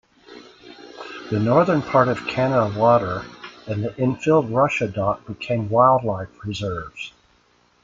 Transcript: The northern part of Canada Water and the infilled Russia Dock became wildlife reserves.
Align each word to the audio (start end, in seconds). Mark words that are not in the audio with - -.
The 1.29 1.39
northern 1.39 1.83
part 1.83 2.07
of 2.07 2.25
Canada 2.25 2.73
Water 2.75 3.23
and 3.67 3.83
the 3.83 3.89
infilled 3.99 4.49
Russia 4.51 4.87
Dock 4.87 5.27
became 5.27 5.69
wildlife 5.69 6.43
reserves. 6.43 7.13